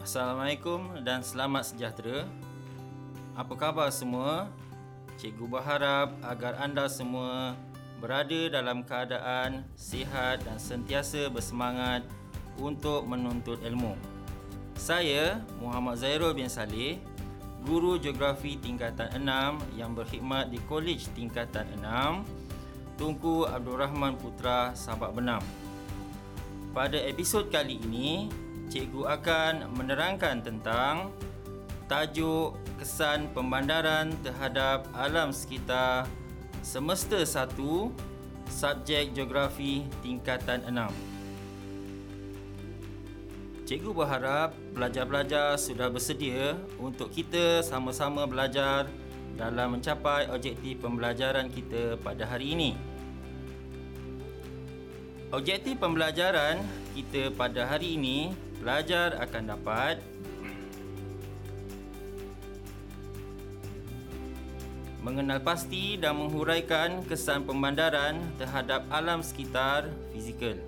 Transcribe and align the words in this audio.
Assalamualaikum 0.00 1.04
dan 1.04 1.20
selamat 1.20 1.76
sejahtera. 1.76 2.24
Apa 3.36 3.52
khabar 3.60 3.92
semua? 3.92 4.48
Cikgu 5.20 5.44
berharap 5.44 6.16
agar 6.24 6.56
anda 6.56 6.88
semua 6.88 7.52
berada 8.00 8.48
dalam 8.48 8.80
keadaan 8.80 9.60
sihat 9.76 10.40
dan 10.48 10.56
sentiasa 10.56 11.28
bersemangat 11.28 12.00
untuk 12.56 13.04
menuntut 13.04 13.60
ilmu. 13.60 13.92
Saya 14.72 15.44
Muhammad 15.60 16.00
Zairul 16.00 16.32
bin 16.32 16.48
Saleh, 16.48 16.96
guru 17.68 18.00
geografi 18.00 18.56
tingkatan 18.56 19.20
6 19.20 19.76
yang 19.76 19.92
berkhidmat 19.92 20.48
di 20.48 20.56
Kolej 20.64 21.12
Tingkatan 21.12 21.68
6, 21.76 22.39
Tunku 23.00 23.48
Abdul 23.48 23.80
Rahman 23.80 24.12
Putra 24.20 24.76
Sabak 24.76 25.16
Benam. 25.16 25.40
Pada 26.76 27.00
episod 27.00 27.48
kali 27.48 27.80
ini, 27.80 28.28
cikgu 28.68 29.08
akan 29.16 29.72
menerangkan 29.72 30.44
tentang 30.44 31.08
tajuk 31.88 32.60
kesan 32.76 33.32
pembandaran 33.32 34.12
terhadap 34.20 34.84
alam 34.92 35.32
sekitar 35.32 36.04
semesta 36.60 37.16
1 37.24 37.56
subjek 38.52 39.16
geografi 39.16 39.88
tingkatan 40.04 40.60
6. 40.68 40.92
Cikgu 43.64 43.96
berharap 43.96 44.52
pelajar-pelajar 44.76 45.56
sudah 45.56 45.88
bersedia 45.88 46.52
untuk 46.76 47.08
kita 47.08 47.64
sama-sama 47.64 48.28
belajar 48.28 48.84
dalam 49.40 49.80
mencapai 49.80 50.28
objektif 50.28 50.84
pembelajaran 50.84 51.48
kita 51.48 51.96
pada 52.04 52.28
hari 52.28 52.52
ini. 52.52 52.89
Objektif 55.30 55.78
pembelajaran 55.78 56.58
kita 56.90 57.30
pada 57.30 57.62
hari 57.62 57.94
ini 57.94 58.34
pelajar 58.58 59.14
akan 59.22 59.54
dapat 59.54 60.02
mengenal 65.06 65.38
pasti 65.38 65.94
dan 65.94 66.18
menghuraikan 66.18 67.06
kesan 67.06 67.46
pemandaran 67.46 68.18
terhadap 68.42 68.82
alam 68.90 69.22
sekitar 69.22 69.86
fizikal. 70.10 70.58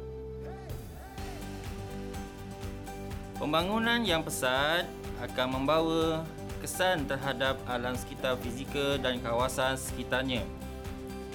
Pembangunan 3.42 3.98
yang 4.06 4.22
pesat 4.22 4.86
akan 5.26 5.58
membawa 5.58 6.22
kesan 6.62 7.02
terhadap 7.10 7.58
alam 7.66 7.98
sekitar 7.98 8.38
fizikal 8.38 8.94
dan 9.02 9.18
kawasan 9.18 9.74
sekitarnya. 9.74 10.46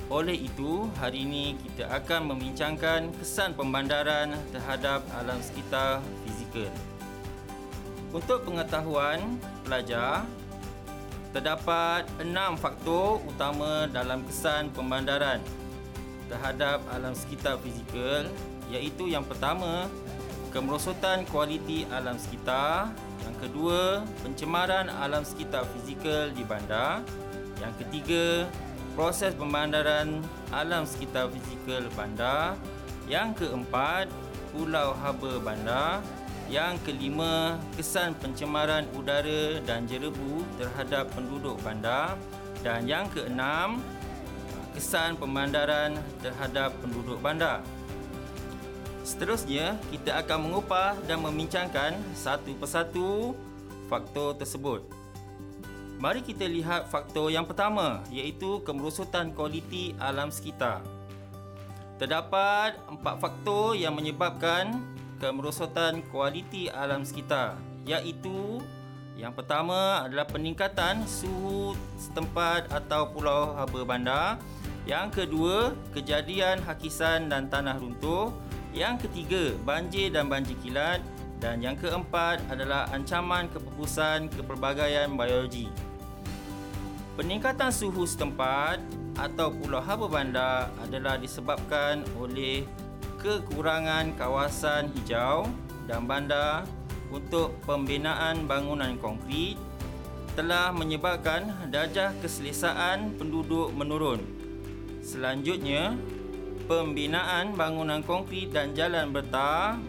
Oleh 0.08 0.39
itu, 0.39 0.88
hari 1.03 1.27
ini 1.27 1.59
kita 1.59 1.91
akan 1.91 2.31
membincangkan 2.31 3.11
kesan 3.19 3.52
pembandaran 3.59 4.39
terhadap 4.55 5.03
alam 5.11 5.36
sekitar 5.44 5.99
fizikal. 6.23 6.72
Untuk 8.16 8.47
pengetahuan 8.47 9.36
pelajar, 9.67 10.23
terdapat 11.36 12.08
enam 12.23 12.55
faktor 12.55 13.19
utama 13.27 13.83
dalam 13.91 14.23
kesan 14.23 14.72
pembandaran 14.72 15.44
terhadap 16.31 16.80
alam 16.88 17.11
sekitar 17.11 17.59
fizikal 17.59 18.31
iaitu 18.71 19.11
yang 19.11 19.27
pertama, 19.27 19.92
kemerosotan 20.55 21.27
kualiti 21.27 21.83
alam 21.92 22.16
sekitar 22.16 22.95
yang 23.27 23.36
kedua, 23.44 24.08
pencemaran 24.23 24.88
alam 24.88 25.27
sekitar 25.27 25.67
fizikal 25.75 26.31
di 26.31 26.47
bandar 26.47 27.03
yang 27.59 27.75
ketiga, 27.75 28.47
proses 28.97 29.37
pembandaran 29.37 30.25
alam 30.49 30.81
sekitar 30.81 31.29
fizikal 31.29 31.85
bandar 31.93 32.57
yang 33.05 33.29
keempat, 33.37 34.09
pulau 34.49 34.97
haba 34.97 35.37
bandar 35.37 36.01
yang 36.49 36.81
kelima, 36.81 37.61
kesan 37.77 38.17
pencemaran 38.17 38.89
udara 38.97 39.61
dan 39.69 39.85
jerebu 39.85 40.41
terhadap 40.57 41.13
penduduk 41.13 41.61
bandar. 41.61 42.17
Dan 42.65 42.89
yang 42.89 43.05
keenam, 43.13 43.86
kesan 44.73 45.13
pemandaran 45.13 45.93
terhadap 46.25 46.73
penduduk 46.81 47.21
bandar. 47.21 47.61
Seterusnya, 49.05 49.77
kita 49.93 50.25
akan 50.25 50.49
mengupah 50.49 50.97
dan 51.05 51.21
membincangkan 51.21 51.95
satu 52.17 52.52
persatu 52.57 53.37
faktor 53.87 54.36
tersebut. 54.41 54.96
Mari 55.97 56.21
kita 56.21 56.45
lihat 56.45 56.93
faktor 56.93 57.33
yang 57.33 57.49
pertama 57.49 58.05
iaitu 58.13 58.61
kemerosotan 58.61 59.33
kualiti 59.33 59.97
alam 59.97 60.30
sekitar. 60.30 60.85
Terdapat 61.97 62.77
empat 62.85 63.17
faktor 63.17 63.73
yang 63.73 63.97
menyebabkan 63.97 64.77
kemerosotan 65.17 66.05
kualiti 66.13 66.69
alam 66.69 67.02
sekitar 67.02 67.57
iaitu 67.89 68.61
yang 69.17 69.33
pertama 69.33 70.05
adalah 70.05 70.30
peningkatan 70.30 71.02
suhu 71.09 71.73
setempat 71.97 72.69
atau 72.69 73.09
pulau 73.09 73.57
haba 73.57 73.81
bandar 73.81 74.37
yang 74.86 75.09
kedua 75.09 75.73
kejadian 75.97 76.61
hakisan 76.61 77.25
dan 77.25 77.49
tanah 77.49 77.81
runtuh 77.81 78.30
yang 78.77 79.02
ketiga 79.02 79.57
banjir 79.65 80.13
dan 80.13 80.30
banjir 80.30 80.53
kilat 80.61 81.02
dan 81.41 81.57
yang 81.65 81.73
keempat 81.73 82.37
adalah 82.53 82.86
ancaman 82.93 83.49
kepupusan 83.49 84.30
kepelbagaian 84.37 85.09
biologi 85.17 85.65
peningkatan 87.17 87.73
suhu 87.73 88.05
setempat 88.05 88.78
atau 89.17 89.50
pulau 89.50 89.82
haba 89.82 90.05
bandar 90.05 90.70
adalah 90.78 91.17
disebabkan 91.17 92.05
oleh 92.22 92.61
kekurangan 93.17 94.14
kawasan 94.14 94.94
hijau 94.94 95.50
dan 95.89 96.05
bandar 96.05 96.70
untuk 97.10 97.58
pembinaan 97.66 98.45
bangunan 98.45 98.94
konkrit 99.02 99.58
telah 100.38 100.70
menyebabkan 100.70 101.50
darjah 101.73 102.14
keselesaan 102.22 103.17
penduduk 103.17 103.73
menurun. 103.73 104.22
Selanjutnya, 105.02 105.98
pembinaan 106.70 107.58
bangunan 107.58 108.05
konkrit 108.05 108.54
dan 108.54 108.78
jalan 108.78 109.10
bertar 109.10 109.82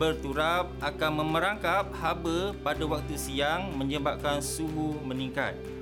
berturap 0.00 0.72
akan 0.80 1.12
memerangkap 1.20 1.92
haba 2.00 2.56
pada 2.64 2.84
waktu 2.88 3.20
siang 3.20 3.76
menyebabkan 3.76 4.40
suhu 4.40 4.96
meningkat. 5.04 5.75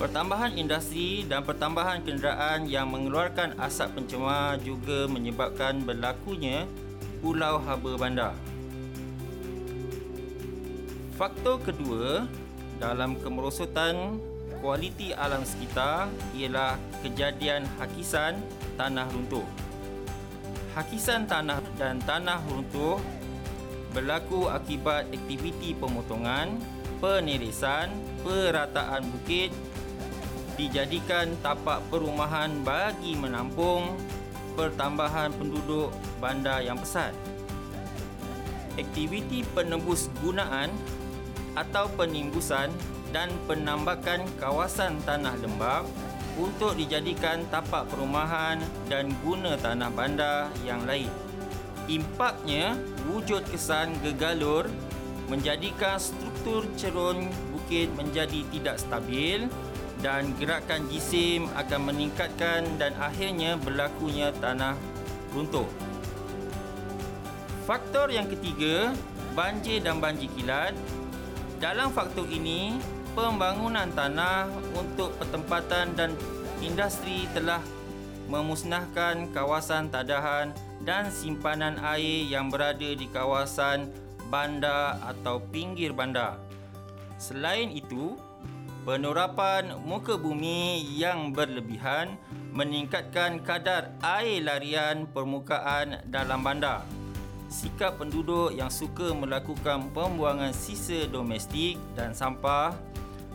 Pertambahan 0.00 0.56
industri 0.56 1.28
dan 1.28 1.44
pertambahan 1.44 2.00
kenderaan 2.00 2.64
yang 2.64 2.88
mengeluarkan 2.88 3.52
asap 3.60 4.00
pencemar 4.00 4.56
juga 4.64 5.04
menyebabkan 5.04 5.84
berlakunya 5.84 6.64
pulau 7.20 7.60
haba 7.60 8.00
bandar. 8.00 8.32
Faktor 11.20 11.60
kedua 11.60 12.24
dalam 12.80 13.12
kemerosotan 13.20 14.16
kualiti 14.64 15.12
alam 15.12 15.44
sekitar 15.44 16.08
ialah 16.32 16.80
kejadian 17.04 17.68
hakisan 17.76 18.40
tanah 18.80 19.04
runtuh. 19.12 19.44
Hakisan 20.80 21.28
tanah 21.28 21.60
dan 21.76 22.00
tanah 22.08 22.40
runtuh 22.48 22.96
berlaku 23.92 24.48
akibat 24.48 25.12
aktiviti 25.12 25.76
pemotongan, 25.76 26.56
penirisan, 27.04 27.92
perataan 28.24 29.04
bukit 29.12 29.52
dijadikan 30.60 31.32
tapak 31.40 31.80
perumahan 31.88 32.52
bagi 32.60 33.16
menampung 33.16 33.96
pertambahan 34.52 35.32
penduduk 35.32 35.88
bandar 36.20 36.60
yang 36.60 36.76
pesat. 36.76 37.16
Aktiviti 38.76 39.40
penembus 39.56 40.12
gunaan 40.20 40.68
atau 41.56 41.88
penimbusan 41.96 42.68
dan 43.08 43.32
penambakan 43.48 44.20
kawasan 44.36 45.00
tanah 45.08 45.34
lembap 45.40 45.88
untuk 46.36 46.76
dijadikan 46.76 47.42
tapak 47.48 47.88
perumahan 47.88 48.60
dan 48.86 49.10
guna 49.24 49.56
tanah 49.56 49.88
bandar 49.90 50.52
yang 50.62 50.84
lain. 50.84 51.10
Impaknya 51.88 52.76
wujud 53.08 53.42
kesan 53.50 53.96
gegalur 54.04 54.68
menjadikan 55.26 55.98
struktur 55.98 56.62
cerun 56.78 57.26
bukit 57.50 57.90
menjadi 57.98 58.46
tidak 58.54 58.76
stabil 58.78 59.50
dan 60.00 60.32
gerakan 60.40 60.88
jisim 60.88 61.48
akan 61.56 61.92
meningkatkan 61.92 62.64
dan 62.80 62.96
akhirnya 62.96 63.60
berlakunya 63.60 64.32
tanah 64.40 64.76
runtuh. 65.36 65.68
Faktor 67.68 68.10
yang 68.10 68.26
ketiga, 68.26 68.90
banjir 69.36 69.78
dan 69.84 70.02
banjir 70.02 70.26
kilat. 70.34 70.74
Dalam 71.60 71.92
faktor 71.92 72.26
ini, 72.26 72.80
pembangunan 73.12 73.86
tanah 73.92 74.48
untuk 74.74 75.12
pertempatan 75.20 75.92
dan 75.94 76.10
industri 76.64 77.28
telah 77.36 77.60
memusnahkan 78.26 79.28
kawasan 79.34 79.92
tadahan 79.92 80.56
dan 80.86 81.12
simpanan 81.12 81.76
air 81.84 82.24
yang 82.24 82.48
berada 82.48 82.90
di 82.96 83.06
kawasan 83.12 83.92
bandar 84.32 84.96
atau 85.02 85.42
pinggir 85.50 85.92
bandar. 85.92 86.38
Selain 87.20 87.68
itu, 87.68 88.16
Penurapan 88.80 89.76
muka 89.84 90.16
bumi 90.16 90.80
yang 90.96 91.36
berlebihan 91.36 92.16
meningkatkan 92.48 93.44
kadar 93.44 93.92
air 94.00 94.40
larian 94.40 95.04
permukaan 95.04 96.00
dalam 96.08 96.40
bandar. 96.40 96.88
Sikap 97.52 98.00
penduduk 98.00 98.56
yang 98.56 98.72
suka 98.72 99.12
melakukan 99.12 99.92
pembuangan 99.92 100.56
sisa 100.56 101.04
domestik 101.04 101.76
dan 101.92 102.16
sampah 102.16 102.72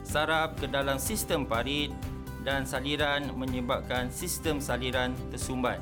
sarap 0.01 0.57
ke 0.57 0.65
dalam 0.65 0.97
sistem 0.97 1.45
parit 1.45 1.94
dan 2.42 2.65
saliran 2.65 3.30
menyebabkan 3.38 4.09
sistem 4.09 4.57
saliran 4.57 5.13
tersumbat. 5.30 5.77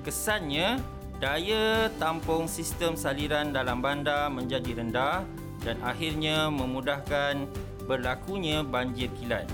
Kesannya, 0.00 0.80
daya 1.20 1.92
tampung 2.00 2.48
sistem 2.48 2.96
saliran 2.96 3.52
dalam 3.52 3.84
bandar 3.84 4.32
menjadi 4.32 4.80
rendah 4.80 5.28
dan 5.60 5.76
akhirnya 5.84 6.48
memudahkan 6.48 7.44
berlakunya 7.88 8.60
banjir 8.60 9.08
kilat. 9.16 9.48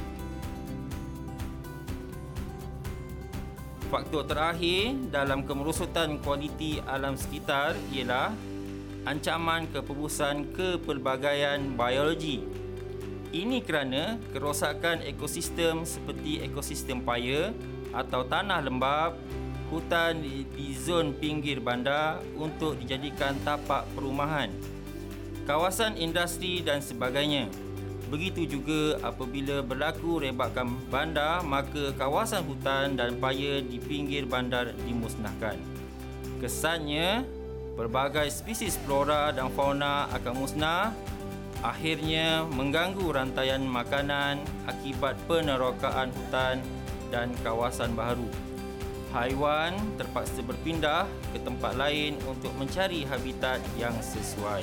Faktor 3.94 4.26
terakhir 4.26 4.98
dalam 5.14 5.46
kemerosotan 5.46 6.18
kualiti 6.18 6.82
alam 6.82 7.14
sekitar 7.14 7.78
ialah 7.94 8.34
ancaman 9.06 9.70
kepebusan 9.70 10.50
kepelbagaian 10.50 11.78
biologi. 11.78 12.42
Ini 13.30 13.62
kerana 13.62 14.18
kerosakan 14.34 15.06
ekosistem 15.06 15.86
seperti 15.86 16.42
ekosistem 16.42 17.06
paya 17.06 17.54
atau 17.94 18.26
tanah 18.26 18.66
lembap, 18.66 19.14
hutan 19.70 20.18
di 20.22 20.68
zon 20.74 21.14
pinggir 21.14 21.62
bandar 21.62 22.18
untuk 22.34 22.78
dijadikan 22.78 23.38
tapak 23.46 23.86
perumahan, 23.94 24.50
kawasan 25.46 25.94
industri 25.98 26.62
dan 26.62 26.82
sebagainya. 26.82 27.46
Begitu 28.14 28.46
juga 28.46 28.94
apabila 29.02 29.58
berlaku 29.58 30.22
rebakan 30.22 30.78
bandar, 30.86 31.42
maka 31.42 31.90
kawasan 31.98 32.46
hutan 32.46 32.94
dan 32.94 33.18
paya 33.18 33.58
di 33.58 33.82
pinggir 33.82 34.22
bandar 34.22 34.70
dimusnahkan. 34.86 35.58
Kesannya, 36.38 37.26
pelbagai 37.74 38.30
spesies 38.30 38.78
flora 38.86 39.34
dan 39.34 39.50
fauna 39.50 40.06
akan 40.14 40.30
musnah, 40.38 40.94
akhirnya 41.58 42.46
mengganggu 42.54 43.02
rantaian 43.02 43.58
makanan 43.66 44.38
akibat 44.70 45.18
penerokaan 45.26 46.14
hutan 46.14 46.62
dan 47.10 47.34
kawasan 47.42 47.98
baharu. 47.98 48.30
Haiwan 49.10 49.74
terpaksa 49.98 50.38
berpindah 50.46 51.10
ke 51.34 51.42
tempat 51.42 51.74
lain 51.74 52.14
untuk 52.30 52.54
mencari 52.62 53.02
habitat 53.10 53.58
yang 53.74 53.98
sesuai. 53.98 54.62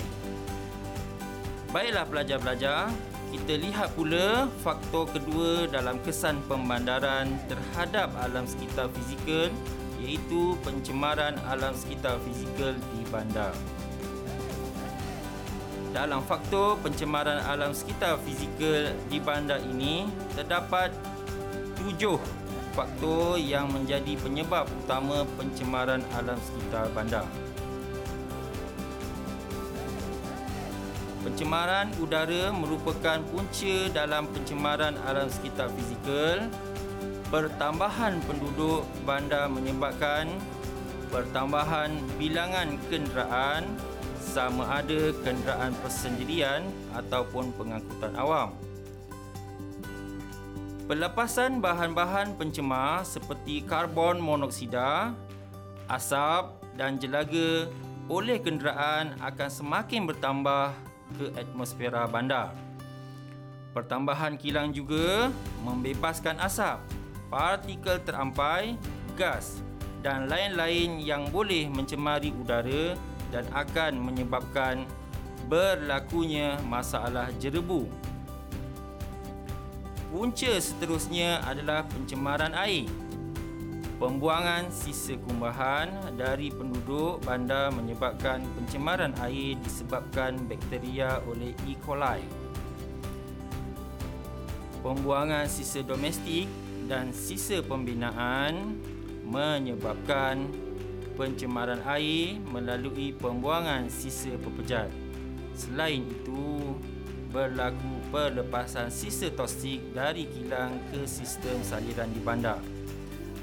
Baiklah 1.75 2.07
pelajar-pelajar, 2.07 3.10
kita 3.31 3.55
lihat 3.55 3.95
pula 3.95 4.51
faktor 4.59 5.07
kedua 5.07 5.63
dalam 5.71 5.95
kesan 6.03 6.43
pembandaran 6.51 7.31
terhadap 7.47 8.11
alam 8.19 8.43
sekitar 8.43 8.91
fizikal 8.91 9.47
iaitu 10.03 10.59
pencemaran 10.67 11.39
alam 11.47 11.71
sekitar 11.71 12.19
fizikal 12.27 12.75
di 12.75 13.01
bandar. 13.07 13.55
Dalam 15.95 16.19
faktor 16.27 16.75
pencemaran 16.83 17.39
alam 17.47 17.71
sekitar 17.71 18.19
fizikal 18.27 18.91
di 19.07 19.17
bandar 19.23 19.63
ini 19.63 20.11
terdapat 20.35 20.91
tujuh 21.79 22.19
faktor 22.75 23.39
yang 23.39 23.71
menjadi 23.71 24.15
penyebab 24.19 24.67
utama 24.83 25.23
pencemaran 25.39 26.03
alam 26.19 26.39
sekitar 26.39 26.91
bandar. 26.91 27.23
Pencemaran 31.21 31.93
udara 32.01 32.49
merupakan 32.49 33.21
punca 33.29 33.75
dalam 33.93 34.25
pencemaran 34.33 34.97
alam 35.05 35.29
sekitar 35.29 35.69
fizikal. 35.77 36.49
Pertambahan 37.29 38.17
penduduk 38.25 38.89
bandar 39.05 39.45
menyebabkan 39.45 40.33
pertambahan 41.13 41.93
bilangan 42.17 42.73
kenderaan 42.89 43.69
sama 44.17 44.81
ada 44.81 45.13
kenderaan 45.21 45.77
persendirian 45.85 46.65
ataupun 46.97 47.53
pengangkutan 47.53 48.17
awam. 48.17 48.57
Pelepasan 50.89 51.61
bahan-bahan 51.61 52.33
pencemar 52.33 53.05
seperti 53.05 53.61
karbon 53.61 54.17
monoksida, 54.17 55.13
asap 55.85 56.51
dan 56.75 56.97
jelaga 56.97 57.69
oleh 58.09 58.41
kenderaan 58.41 59.15
akan 59.23 59.49
semakin 59.53 60.03
bertambah 60.03 60.90
ke 61.17 61.31
atmosfera 61.35 62.07
bandar. 62.07 62.53
Pertambahan 63.71 64.35
kilang 64.35 64.75
juga 64.75 65.31
membebaskan 65.63 66.35
asap, 66.43 66.83
partikel 67.31 68.03
terampai, 68.03 68.75
gas 69.15 69.63
dan 70.03 70.27
lain-lain 70.27 70.99
yang 70.99 71.29
boleh 71.31 71.71
mencemari 71.71 72.35
udara 72.35 72.99
dan 73.31 73.47
akan 73.55 73.95
menyebabkan 74.01 74.83
berlakunya 75.47 76.59
masalah 76.67 77.31
jerebu. 77.39 77.87
Punca 80.11 80.53
seterusnya 80.59 81.39
adalah 81.47 81.87
pencemaran 81.87 82.51
air. 82.51 82.91
Pembuangan 84.01 84.73
sisa 84.73 85.13
kumbahan 85.13 86.17
dari 86.17 86.49
penduduk 86.49 87.21
bandar 87.21 87.69
menyebabkan 87.69 88.41
pencemaran 88.57 89.13
air 89.21 89.53
disebabkan 89.61 90.41
bakteria 90.49 91.21
oleh 91.29 91.53
E. 91.69 91.77
coli. 91.85 92.25
Pembuangan 94.81 95.45
sisa 95.45 95.85
domestik 95.85 96.49
dan 96.89 97.13
sisa 97.13 97.61
pembinaan 97.61 98.73
menyebabkan 99.21 100.49
pencemaran 101.13 101.85
air 101.85 102.41
melalui 102.49 103.13
pembuangan 103.13 103.85
sisa 103.85 104.33
pepejat. 104.41 104.89
Selain 105.53 106.01
itu, 106.01 106.73
berlaku 107.29 108.01
pelepasan 108.09 108.89
sisa 108.89 109.29
toksik 109.29 109.93
dari 109.93 110.25
kilang 110.25 110.81
ke 110.89 111.05
sistem 111.05 111.61
saliran 111.61 112.09
di 112.09 112.21
bandar. 112.25 112.80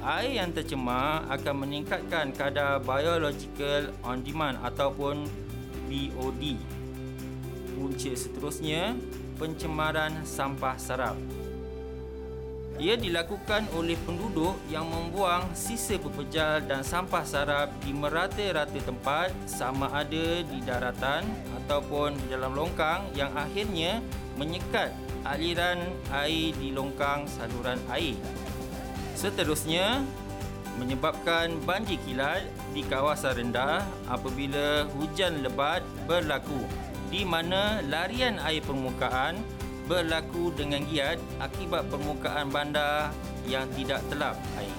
Air 0.09 0.41
yang 0.41 0.57
tercemar 0.57 1.29
akan 1.29 1.69
meningkatkan 1.69 2.33
kadar 2.33 2.81
biological 2.81 3.93
on 4.01 4.25
demand 4.25 4.57
ataupun 4.65 5.29
BOD. 5.85 6.57
Punca 7.77 8.13
seterusnya, 8.17 8.97
pencemaran 9.37 10.25
sampah 10.25 10.81
sarap. 10.81 11.13
Ia 12.81 12.97
dilakukan 12.97 13.69
oleh 13.77 14.01
penduduk 14.09 14.57
yang 14.73 14.89
membuang 14.89 15.53
sisa 15.53 16.01
pepejal 16.01 16.65
dan 16.65 16.81
sampah 16.81 17.29
sarap 17.29 17.69
di 17.85 17.93
merata-rata 17.93 18.81
tempat 18.81 19.29
sama 19.45 19.93
ada 19.93 20.41
di 20.41 20.59
daratan 20.65 21.29
ataupun 21.61 22.17
di 22.17 22.33
dalam 22.33 22.57
longkang 22.57 23.13
yang 23.13 23.29
akhirnya 23.37 24.01
menyekat 24.41 24.89
aliran 25.29 25.85
air 26.17 26.57
di 26.57 26.73
longkang 26.73 27.29
saluran 27.29 27.77
air. 27.93 28.17
Seterusnya, 29.19 30.07
menyebabkan 30.79 31.59
banjir 31.67 31.99
kilat 32.07 32.47
di 32.71 32.87
kawasan 32.87 33.35
rendah 33.35 33.83
apabila 34.07 34.87
hujan 34.95 35.43
lebat 35.43 35.83
berlaku 36.07 36.63
di 37.11 37.27
mana 37.27 37.83
larian 37.91 38.39
air 38.47 38.63
permukaan 38.63 39.43
berlaku 39.91 40.55
dengan 40.55 40.87
giat 40.87 41.19
akibat 41.43 41.91
permukaan 41.91 42.47
bandar 42.47 43.11
yang 43.43 43.67
tidak 43.75 43.99
telap 44.07 44.39
air. 44.55 44.77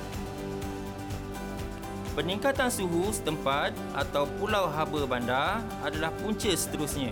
Peningkatan 2.15 2.71
suhu 2.71 3.11
setempat 3.11 3.75
atau 3.91 4.23
pulau 4.39 4.71
haba 4.71 5.03
bandar 5.03 5.59
adalah 5.83 6.15
punca 6.15 6.47
seterusnya 6.47 7.11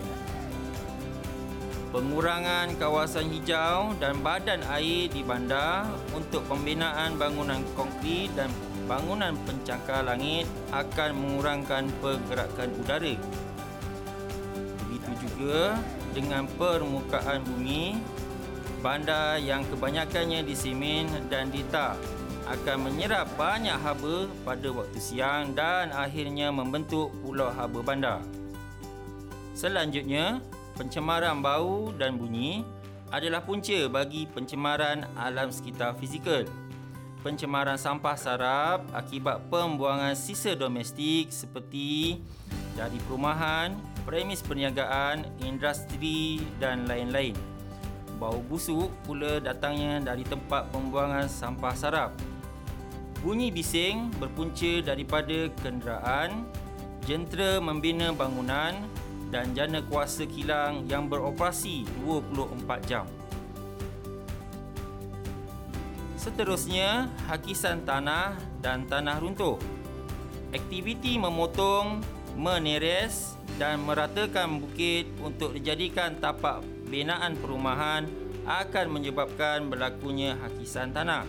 pengurangan 1.92 2.76
kawasan 2.76 3.32
hijau 3.32 3.96
dan 3.98 4.20
badan 4.20 4.60
air 4.68 5.08
di 5.08 5.24
bandar 5.24 5.88
untuk 6.12 6.44
pembinaan 6.52 7.16
bangunan 7.16 7.64
konkrit 7.80 8.32
dan 8.36 8.52
bangunan 8.88 9.36
pencangkar 9.48 10.04
langit 10.04 10.48
akan 10.72 11.12
mengurangkan 11.16 11.88
pergerakan 12.04 12.70
udara. 12.80 13.16
Begitu 14.88 15.12
juga 15.24 15.80
dengan 16.12 16.44
permukaan 16.60 17.44
bumi, 17.44 18.00
bandar 18.84 19.40
yang 19.40 19.64
kebanyakannya 19.68 20.44
disemen 20.44 21.08
dan 21.32 21.52
ditar 21.52 21.96
akan 22.48 22.88
menyerap 22.88 23.28
banyak 23.36 23.76
haba 23.76 24.32
pada 24.48 24.72
waktu 24.72 25.00
siang 25.04 25.52
dan 25.52 25.92
akhirnya 25.92 26.48
membentuk 26.48 27.12
pulau 27.20 27.52
haba 27.52 27.80
bandar. 27.84 28.20
Selanjutnya, 29.52 30.40
pencemaran 30.78 31.42
bau 31.42 31.90
dan 31.98 32.22
bunyi 32.22 32.62
adalah 33.10 33.42
punca 33.42 33.90
bagi 33.90 34.30
pencemaran 34.30 35.10
alam 35.18 35.50
sekitar 35.50 35.98
fizikal. 35.98 36.46
Pencemaran 37.26 37.82
sampah 37.82 38.14
sarap 38.14 38.86
akibat 38.94 39.42
pembuangan 39.50 40.14
sisa 40.14 40.54
domestik 40.54 41.34
seperti 41.34 42.22
dari 42.78 43.02
perumahan, 43.10 43.74
premis 44.06 44.46
perniagaan, 44.46 45.26
industri 45.42 46.46
dan 46.62 46.86
lain-lain. 46.86 47.34
bau 48.18 48.42
busuk 48.50 48.90
pula 49.06 49.38
datangnya 49.38 50.02
dari 50.02 50.26
tempat 50.26 50.74
pembuangan 50.74 51.30
sampah 51.30 51.76
sarap. 51.78 52.12
Bunyi 53.22 53.54
bising 53.54 54.10
berpunca 54.18 54.82
daripada 54.82 55.54
kenderaan, 55.62 56.50
jentera 57.06 57.62
membina 57.62 58.10
bangunan 58.10 58.74
dan 59.28 59.52
jana 59.52 59.84
kuasa 59.84 60.24
kilang 60.28 60.88
yang 60.88 61.12
beroperasi 61.12 61.84
24 62.04 62.90
jam. 62.90 63.06
Seterusnya, 66.18 67.08
hakisan 67.32 67.88
tanah 67.88 68.36
dan 68.60 68.84
tanah 68.84 69.16
runtuh. 69.24 69.56
Aktiviti 70.52 71.16
memotong, 71.16 72.04
meneres 72.36 73.38
dan 73.56 73.82
meratakan 73.82 74.60
bukit 74.60 75.08
untuk 75.24 75.56
dijadikan 75.56 76.20
tapak 76.20 76.62
binaan 76.88 77.36
perumahan 77.40 78.06
akan 78.48 78.86
menyebabkan 78.92 79.68
berlakunya 79.68 80.36
hakisan 80.40 80.92
tanah. 80.96 81.28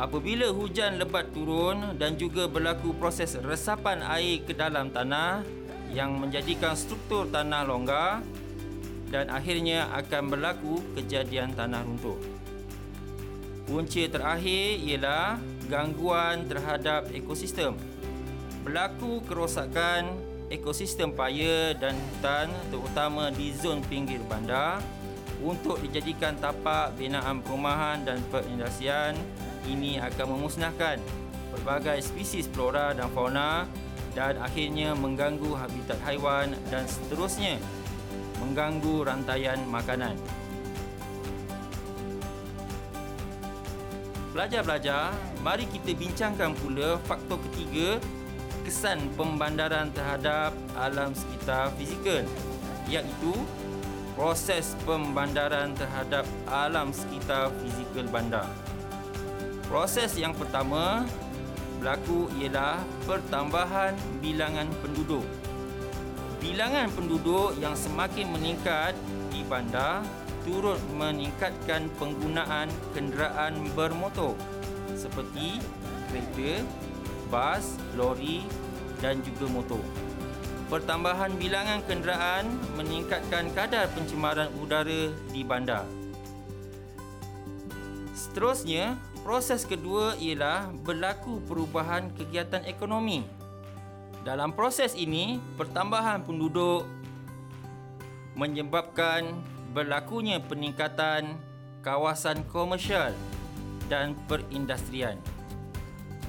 Apabila 0.00 0.48
hujan 0.48 0.96
lebat 0.96 1.28
turun 1.36 2.00
dan 2.00 2.16
juga 2.16 2.48
berlaku 2.48 2.96
proses 2.96 3.36
resapan 3.44 4.00
air 4.00 4.40
ke 4.40 4.56
dalam 4.56 4.88
tanah 4.88 5.44
yang 5.92 6.16
menjadikan 6.16 6.72
struktur 6.72 7.28
tanah 7.28 7.68
longgar 7.68 8.24
dan 9.12 9.28
akhirnya 9.28 9.92
akan 9.92 10.32
berlaku 10.32 10.80
kejadian 10.96 11.52
tanah 11.52 11.84
runtuh. 11.84 12.16
Punca 13.68 14.04
terakhir 14.08 14.80
ialah 14.82 15.36
gangguan 15.68 16.48
terhadap 16.48 17.12
ekosistem. 17.12 17.76
Berlaku 18.64 19.20
kerosakan 19.28 20.16
ekosistem 20.48 21.12
paya 21.12 21.76
dan 21.76 21.96
hutan 21.96 22.48
terutama 22.68 23.32
di 23.32 23.52
zon 23.56 23.80
pinggir 23.88 24.20
bandar 24.28 24.80
untuk 25.42 25.80
dijadikan 25.82 26.36
tapak 26.38 26.94
binaan 27.00 27.42
perumahan 27.42 28.04
dan 28.04 28.20
perindustrian 28.30 29.16
ini 29.66 29.98
akan 29.98 30.38
memusnahkan 30.38 31.00
pelbagai 31.52 32.00
spesies 32.04 32.46
flora 32.48 32.94
dan 32.94 33.10
fauna 33.10 33.66
dan 34.12 34.36
akhirnya 34.40 34.92
mengganggu 34.92 35.56
habitat 35.56 35.96
haiwan 36.04 36.52
dan 36.68 36.84
seterusnya 36.84 37.56
mengganggu 38.42 39.06
rantaian 39.06 39.58
makanan. 39.70 40.18
Pelajar-pelajar, 44.32 45.12
mari 45.44 45.68
kita 45.68 45.92
bincangkan 45.92 46.56
pula 46.56 46.96
faktor 47.04 47.36
ketiga 47.50 48.00
kesan 48.64 49.12
pembandaran 49.18 49.92
terhadap 49.92 50.56
alam 50.78 51.12
sekitar 51.12 51.68
fizikal 51.76 52.24
iaitu 52.88 53.34
proses 54.16 54.72
pembandaran 54.88 55.76
terhadap 55.76 56.24
alam 56.48 56.92
sekitar 56.96 57.52
fizikal 57.60 58.06
bandar. 58.08 58.48
Proses 59.68 60.16
yang 60.16 60.36
pertama 60.36 61.04
berlaku 61.82 62.30
ialah 62.38 62.78
pertambahan 63.10 63.98
bilangan 64.22 64.70
penduduk. 64.78 65.26
Bilangan 66.38 66.86
penduduk 66.94 67.58
yang 67.58 67.74
semakin 67.74 68.30
meningkat 68.30 68.94
di 69.34 69.42
bandar 69.42 70.06
turut 70.46 70.78
meningkatkan 70.94 71.90
penggunaan 71.98 72.70
kenderaan 72.94 73.66
bermotor 73.74 74.38
seperti 74.94 75.58
kereta, 76.06 76.62
bas, 77.34 77.74
lori 77.98 78.46
dan 79.02 79.18
juga 79.26 79.50
motor. 79.50 79.82
Pertambahan 80.70 81.34
bilangan 81.34 81.82
kenderaan 81.90 82.46
meningkatkan 82.78 83.50
kadar 83.58 83.90
pencemaran 83.90 84.54
udara 84.54 85.10
di 85.34 85.42
bandar. 85.42 85.82
Seterusnya, 88.14 88.94
Proses 89.22 89.62
kedua 89.62 90.18
ialah 90.18 90.74
berlaku 90.82 91.38
perubahan 91.46 92.10
kegiatan 92.18 92.66
ekonomi. 92.66 93.22
Dalam 94.26 94.50
proses 94.50 94.98
ini, 94.98 95.38
pertambahan 95.54 96.26
penduduk 96.26 96.82
menyebabkan 98.34 99.30
berlakunya 99.70 100.42
peningkatan 100.42 101.38
kawasan 101.86 102.42
komersial 102.50 103.14
dan 103.86 104.18
perindustrian. 104.26 105.18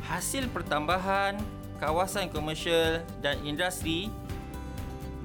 Hasil 0.06 0.46
pertambahan 0.54 1.42
kawasan 1.82 2.30
komersial 2.30 3.02
dan 3.26 3.42
industri 3.42 4.14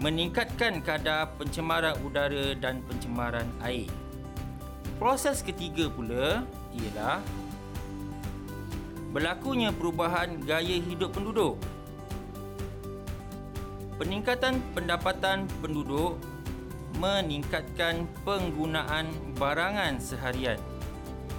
meningkatkan 0.00 0.80
kadar 0.80 1.36
pencemaran 1.36 1.98
udara 2.00 2.54
dan 2.56 2.80
pencemaran 2.88 3.48
air. 3.60 3.90
Proses 4.96 5.42
ketiga 5.42 5.90
pula 5.90 6.46
ialah 6.74 7.18
berlakunya 9.12 9.72
perubahan 9.72 10.40
gaya 10.44 10.76
hidup 10.80 11.16
penduduk. 11.16 11.56
Peningkatan 13.98 14.62
pendapatan 14.76 15.50
penduduk 15.58 16.20
meningkatkan 17.02 18.06
penggunaan 18.22 19.10
barangan 19.38 19.98
seharian 19.98 20.58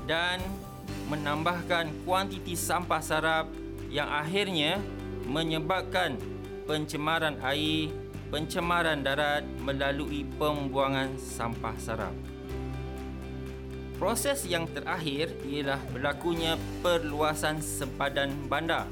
dan 0.07 0.39
menambahkan 1.07 1.89
kuantiti 2.03 2.53
sampah 2.53 3.01
sarap 3.01 3.47
yang 3.89 4.07
akhirnya 4.07 4.77
menyebabkan 5.25 6.17
pencemaran 6.69 7.37
air, 7.41 7.89
pencemaran 8.29 9.01
darat 9.01 9.41
melalui 9.65 10.25
pembuangan 10.37 11.17
sampah 11.17 11.75
sarap. 11.81 12.13
Proses 13.99 14.47
yang 14.47 14.63
terakhir 14.71 15.27
ialah 15.43 15.83
berlakunya 15.91 16.55
perluasan 16.79 17.59
sempadan 17.59 18.31
bandar. 18.47 18.87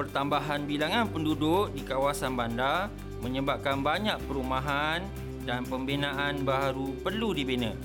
Pertambahan 0.00 0.64
bilangan 0.64 1.12
penduduk 1.12 1.76
di 1.76 1.84
kawasan 1.84 2.32
bandar 2.32 2.88
menyebabkan 3.20 3.84
banyak 3.84 4.16
perumahan 4.24 5.04
dan 5.44 5.60
pembinaan 5.68 6.40
baru 6.40 6.96
perlu 7.04 7.36
dibina. 7.36 7.76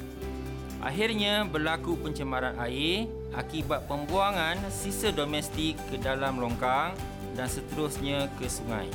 Akhirnya 0.79 1.43
berlaku 1.43 1.99
pencemaran 1.99 2.55
air 2.55 3.11
akibat 3.35 3.83
pembuangan 3.91 4.55
sisa 4.71 5.11
domestik 5.11 5.75
ke 5.91 5.99
dalam 5.99 6.39
longkang 6.39 6.95
dan 7.35 7.51
seterusnya 7.51 8.31
ke 8.39 8.47
sungai. 8.47 8.87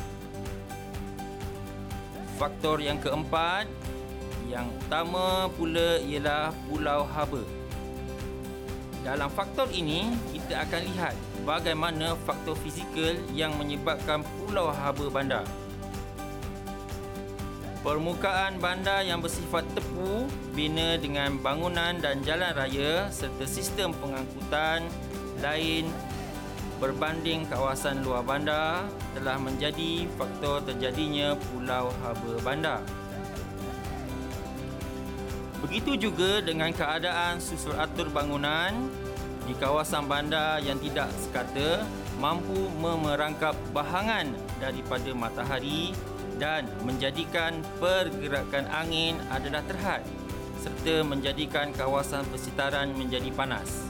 Faktor 2.41 2.81
yang 2.81 2.97
keempat 2.97 3.69
yang 4.49 4.67
utama 4.81 5.53
pula 5.55 6.01
ialah 6.01 6.51
pulau 6.67 7.05
haba. 7.05 7.45
Dalam 9.05 9.31
faktor 9.31 9.71
ini, 9.71 10.11
kita 10.35 10.67
akan 10.67 10.83
lihat 10.93 11.15
bagaimana 11.47 12.19
faktor 12.27 12.59
fizikal 12.61 13.15
yang 13.33 13.55
menyebabkan 13.57 14.25
pulau 14.37 14.73
haba 14.73 15.07
bandar. 15.09 15.47
Permukaan 17.79 18.59
bandar 18.59 19.07
yang 19.07 19.23
bersifat 19.23 19.63
tepu 19.73 20.27
bina 20.53 20.99
dengan 20.99 21.39
bangunan 21.39 21.95
dan 22.03 22.21
jalan 22.27 22.51
raya 22.53 23.07
serta 23.09 23.47
sistem 23.47 23.95
pengangkutan 23.97 24.83
lain 25.39 25.87
berbanding 26.83 27.47
kawasan 27.47 28.03
luar 28.03 28.27
bandar 28.27 28.87
telah 29.15 29.39
menjadi 29.39 30.07
faktor 30.19 30.63
terjadinya 30.67 31.39
pulau 31.49 31.95
haba 32.03 32.33
bandar. 32.43 32.83
Begitu 35.59 36.09
juga 36.11 36.39
dengan 36.39 36.71
keadaan 36.71 37.43
susul 37.43 37.75
atur 37.75 38.07
bangunan 38.15 38.87
di 39.43 39.57
kawasan 39.59 40.07
bandar 40.07 40.63
yang 40.63 40.79
tidak 40.79 41.11
sekata 41.19 41.83
mampu 42.23 42.71
memerangkap 42.79 43.59
bahangan 43.75 44.31
daripada 44.63 45.11
matahari 45.17 45.91
dan 46.39 46.69
menjadikan 46.87 47.59
pergerakan 47.83 48.71
angin 48.71 49.19
adalah 49.35 49.63
terhad 49.67 50.03
serta 50.59 51.07
menjadikan 51.07 51.71
kawasan 51.75 52.27
persitaran 52.31 52.91
menjadi 52.95 53.31
panas. 53.35 53.87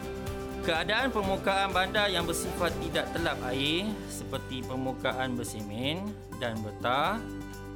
Keadaan 0.65 1.09
permukaan 1.09 1.73
bandar 1.73 2.13
yang 2.13 2.29
bersifat 2.29 2.77
tidak 2.85 3.09
telap 3.17 3.41
air 3.49 3.89
seperti 4.13 4.61
permukaan 4.61 5.33
bersemen 5.33 6.13
dan 6.37 6.61
bertar, 6.61 7.17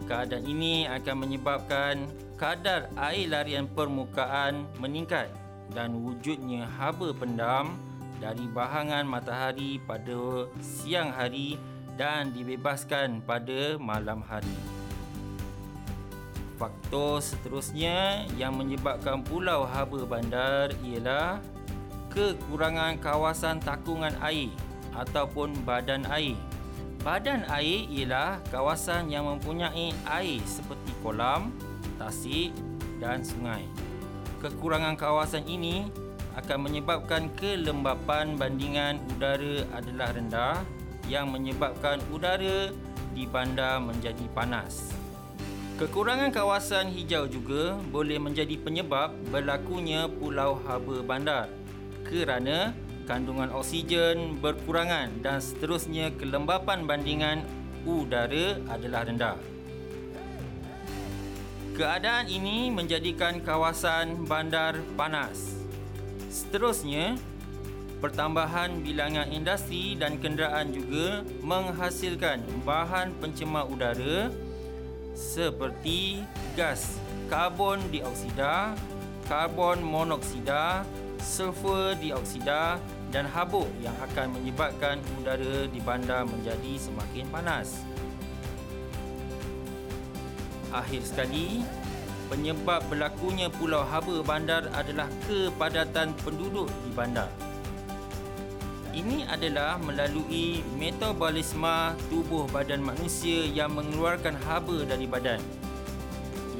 keadaan 0.05 0.47
ini 0.47 0.87
akan 0.87 1.27
menyebabkan 1.27 2.11
kadar 2.37 2.91
air 2.99 3.31
larian 3.31 3.71
permukaan 3.71 4.67
meningkat 4.83 5.31
dan 5.73 5.95
wujudnya 5.95 6.67
haba 6.67 7.15
pendam 7.15 7.79
dari 8.23 8.47
bahangan 8.51 9.03
matahari 9.03 9.83
pada 9.83 10.47
siang 10.63 11.11
hari 11.11 11.59
dan 11.99 12.31
dibebaskan 12.31 13.23
pada 13.23 13.77
malam 13.79 14.23
hari. 14.23 14.59
Faktor 16.57 17.19
seterusnya 17.19 18.23
yang 18.39 18.55
menyebabkan 18.55 19.27
pulau 19.27 19.67
haba 19.67 20.07
bandar 20.07 20.71
ialah 20.87 21.43
kekurangan 22.15 23.01
kawasan 23.03 23.59
takungan 23.59 24.15
air 24.23 24.53
ataupun 24.95 25.57
badan 25.67 26.07
air. 26.13 26.39
Badan 27.03 27.43
air 27.51 27.91
ialah 27.91 28.39
kawasan 28.55 29.11
yang 29.11 29.27
mempunyai 29.27 29.91
air 30.07 30.39
seperti 30.47 30.95
kolam, 31.03 31.51
tasik 31.99 32.55
dan 33.03 33.27
sungai. 33.27 33.67
kekurangan 34.39 34.95
kawasan 34.95 35.43
ini 35.47 35.87
akan 36.39 36.67
menyebabkan 36.67 37.27
kelembapan 37.35 38.39
bandingan 38.39 39.03
udara 39.15 39.67
adalah 39.75 40.15
rendah 40.15 40.57
yang 41.11 41.31
menyebabkan 41.31 41.99
udara 42.15 42.71
di 43.15 43.27
bandar 43.27 43.83
menjadi 43.83 44.23
panas. 44.31 44.95
Kekurangan 45.83 46.31
kawasan 46.31 46.95
hijau 46.95 47.27
juga 47.27 47.79
boleh 47.91 48.23
menjadi 48.23 48.55
penyebab 48.63 49.11
berlakunya 49.35 50.07
pulau 50.07 50.59
haba 50.63 51.03
bandar 51.03 51.51
kerana 52.07 52.71
kandungan 53.05 53.51
oksigen 53.51 54.39
berkurangan 54.39 55.23
dan 55.23 55.43
seterusnya 55.43 56.15
kelembapan 56.17 56.87
bandingan 56.87 57.43
udara 57.83 58.59
adalah 58.71 59.03
rendah. 59.07 59.39
Keadaan 61.73 62.29
ini 62.29 62.69
menjadikan 62.69 63.41
kawasan 63.41 64.29
bandar 64.29 64.77
panas. 64.93 65.57
Seterusnya, 66.29 67.17
pertambahan 68.05 68.85
bilangan 68.85 69.31
industri 69.33 69.97
dan 69.97 70.21
kenderaan 70.21 70.69
juga 70.69 71.25
menghasilkan 71.41 72.45
bahan 72.67 73.17
pencemar 73.23 73.65
udara 73.71 74.29
seperti 75.17 76.21
gas 76.57 77.01
karbon 77.33 77.81
dioksida, 77.89 78.77
karbon 79.25 79.81
monoksida, 79.81 80.85
sulfur 81.23 81.95
dioksida 81.97 82.83
dan 83.15 83.25
habuk 83.31 83.71
yang 83.79 83.95
akan 84.03 84.35
menyebabkan 84.35 84.99
udara 85.23 85.71
di 85.71 85.79
bandar 85.79 86.27
menjadi 86.27 86.73
semakin 86.77 87.25
panas. 87.31 87.87
Akhir 90.75 91.05
sekali, 91.05 91.63
penyebab 92.33 92.83
berlakunya 92.89 93.53
pulau 93.53 93.85
haba 93.85 94.25
bandar 94.25 94.67
adalah 94.73 95.07
kepadatan 95.29 96.17
penduduk 96.25 96.67
di 96.83 96.91
bandar. 96.97 97.29
Ini 98.93 99.25
adalah 99.25 99.81
melalui 99.81 100.61
metabolisme 100.77 101.97
tubuh 102.13 102.45
badan 102.53 102.85
manusia 102.85 103.49
yang 103.49 103.73
mengeluarkan 103.73 104.37
haba 104.45 104.85
dari 104.85 105.09
badan. 105.09 105.41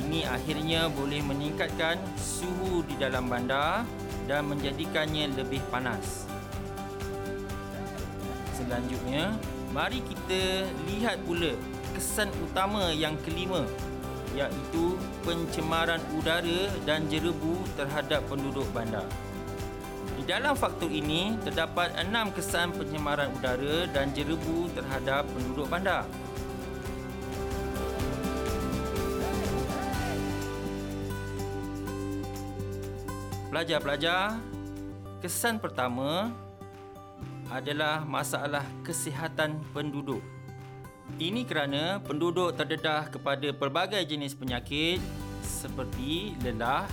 Ini 0.01 0.25
akhirnya 0.25 0.89
boleh 0.89 1.21
meningkatkan 1.21 2.01
suhu 2.17 2.81
di 2.89 2.97
dalam 2.97 3.29
bandar 3.29 3.85
dan 4.27 4.47
menjadikannya 4.49 5.35
lebih 5.35 5.61
panas. 5.73 6.27
Selanjutnya, 8.55 9.35
mari 9.75 9.99
kita 10.05 10.69
lihat 10.87 11.19
pula 11.27 11.57
kesan 11.93 12.31
utama 12.45 12.95
yang 12.95 13.19
kelima 13.27 13.67
iaitu 14.33 14.97
pencemaran 15.27 16.01
udara 16.17 16.73
dan 16.89 17.05
jerebu 17.09 17.61
terhadap 17.77 18.25
penduduk 18.33 18.65
bandar. 18.73 19.05
Di 20.17 20.25
dalam 20.25 20.55
faktor 20.55 20.89
ini 20.89 21.37
terdapat 21.43 21.93
enam 21.99 22.31
kesan 22.33 22.73
pencemaran 22.73 23.29
udara 23.35 23.91
dan 23.91 24.15
jerebu 24.15 24.71
terhadap 24.73 25.27
penduduk 25.35 25.67
bandar. 25.69 26.07
Pelajar-pelajar, 33.53 34.41
kesan 35.21 35.61
pertama 35.61 36.33
adalah 37.53 38.01
masalah 38.01 38.65
kesihatan 38.81 39.61
penduduk. 39.77 40.25
Ini 41.21 41.45
kerana 41.45 42.01
penduduk 42.01 42.57
terdedah 42.57 43.13
kepada 43.13 43.53
pelbagai 43.53 44.01
jenis 44.09 44.33
penyakit 44.33 45.05
seperti 45.45 46.33
lelah, 46.41 46.89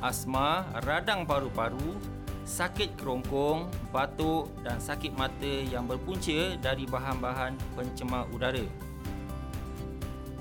asma, 0.00 0.64
radang 0.88 1.28
paru-paru, 1.28 2.00
sakit 2.48 2.96
kerongkong, 2.96 3.68
batuk 3.92 4.48
dan 4.64 4.80
sakit 4.80 5.12
mata 5.12 5.54
yang 5.68 5.84
berpunca 5.84 6.56
dari 6.64 6.88
bahan-bahan 6.88 7.60
pencemar 7.76 8.24
udara. 8.32 8.64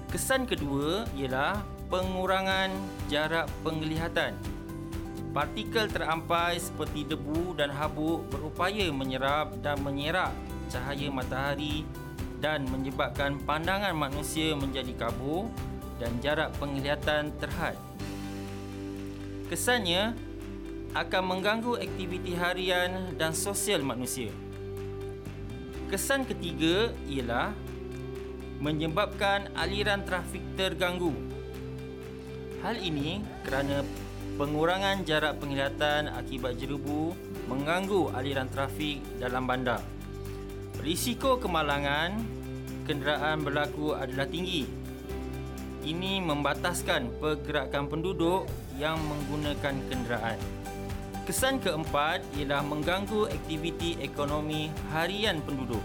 Kesan 0.07 0.47
kedua 0.47 1.03
ialah 1.19 1.59
pengurangan 1.91 2.71
jarak 3.11 3.51
penglihatan. 3.59 4.58
Partikel 5.29 5.85
terampai 5.85 6.57
seperti 6.57 7.05
debu 7.05 7.53
dan 7.53 7.69
habuk 7.69 8.25
berupaya 8.33 8.89
menyerap 8.89 9.53
dan 9.61 9.77
menyerak 9.85 10.33
cahaya 10.73 11.05
matahari 11.13 11.85
dan 12.41 12.65
menyebabkan 12.65 13.37
pandangan 13.45 13.93
manusia 13.93 14.57
menjadi 14.57 14.89
kabur 14.97 15.45
dan 16.01 16.17
jarak 16.23 16.49
penglihatan 16.57 17.29
terhad. 17.37 17.77
Kesannya 19.53 20.17
akan 20.97 21.23
mengganggu 21.25 21.77
aktiviti 21.77 22.33
harian 22.33 23.13
dan 23.13 23.37
sosial 23.37 23.85
manusia. 23.85 24.33
Kesan 25.93 26.25
ketiga 26.25 26.89
ialah 27.05 27.53
menyebabkan 28.61 29.49
aliran 29.53 30.01
trafik 30.05 30.41
terganggu. 30.57 31.13
Hal 32.61 32.77
ini 32.77 33.21
kerana 33.45 33.85
pengurangan 34.39 35.03
jarak 35.03 35.35
penglihatan 35.43 36.07
akibat 36.15 36.55
jerubu 36.55 37.11
mengganggu 37.51 38.07
aliran 38.15 38.47
trafik 38.47 39.03
dalam 39.19 39.43
bandar. 39.43 39.83
Risiko 40.79 41.35
kemalangan 41.43 42.15
kenderaan 42.87 43.43
berlaku 43.43 43.91
adalah 43.99 44.23
tinggi. 44.31 44.63
Ini 45.83 46.23
membataskan 46.23 47.19
pergerakan 47.19 47.91
penduduk 47.91 48.47
yang 48.79 48.95
menggunakan 49.11 49.75
kenderaan. 49.91 50.39
Kesan 51.27 51.59
keempat 51.59 52.23
ialah 52.39 52.63
mengganggu 52.63 53.27
aktiviti 53.27 53.99
ekonomi 53.99 54.71
harian 54.95 55.43
penduduk. 55.43 55.83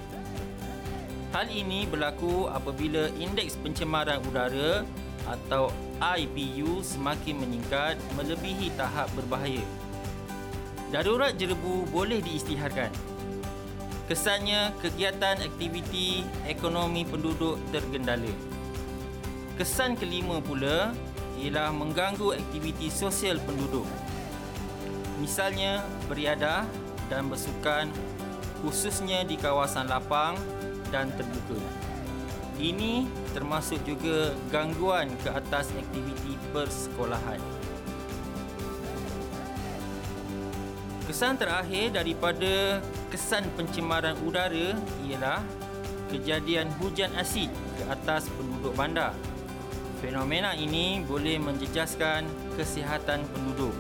Hal 1.35 1.51
ini 1.51 1.91
berlaku 1.91 2.47
apabila 2.47 3.11
indeks 3.19 3.59
pencemaran 3.59 4.23
udara 4.31 4.87
atau 5.27 5.75
IPU 6.03 6.83
semakin 6.83 7.39
meningkat 7.43 7.95
melebihi 8.19 8.75
tahap 8.75 9.07
berbahaya. 9.15 9.63
Darurat 10.91 11.35
jerebu 11.35 11.87
boleh 11.91 12.23
diisytiharkan. 12.23 12.91
Kesannya 14.05 14.77
kegiatan 14.85 15.41
aktiviti 15.41 16.23
ekonomi 16.45 17.09
penduduk 17.09 17.57
tergendala. 17.73 18.31
Kesan 19.57 19.97
kelima 19.97 20.43
pula 20.45 20.93
ialah 21.41 21.73
mengganggu 21.73 22.37
aktiviti 22.37 22.93
sosial 22.93 23.41
penduduk. 23.43 23.87
Misalnya 25.19 25.83
beriadah 26.11 26.67
dan 27.09 27.31
bersukan 27.31 27.89
khususnya 28.61 29.23
di 29.25 29.39
kawasan 29.41 29.89
lapang 29.89 30.37
dan 30.93 31.11
terbuka. 31.15 31.59
Ini 32.55 33.11
termasuk 33.35 33.83
juga 33.83 34.31
gangguan 34.55 35.11
ke 35.27 35.29
atas 35.35 35.75
aktiviti 35.75 36.39
persekolahan. 36.55 37.43
Kesan 41.05 41.37
terakhir 41.37 41.93
daripada 41.93 42.81
kesan 43.13 43.45
pencemaran 43.59 44.17
udara 44.25 44.73
ialah 45.05 45.43
kejadian 46.09 46.71
hujan 46.79 47.11
asid 47.19 47.51
ke 47.77 47.85
atas 47.91 48.31
penduduk 48.39 48.73
bandar. 48.79 49.13
Fenomena 49.99 50.55
ini 50.55 51.03
boleh 51.03 51.43
menjejaskan 51.43 52.25
kesihatan 52.55 53.27
penduduk. 53.35 53.75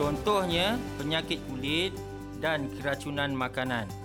Contohnya 0.00 0.80
penyakit 0.96 1.44
kulit 1.46 1.92
dan 2.40 2.72
keracunan 2.80 3.36
makanan. 3.36 3.99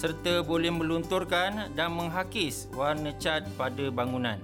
Serta 0.00 0.40
boleh 0.40 0.72
melunturkan 0.72 1.76
dan 1.76 1.92
menghakis 1.92 2.72
warna 2.72 3.12
cat 3.20 3.44
pada 3.52 3.92
bangunan. 3.92 4.40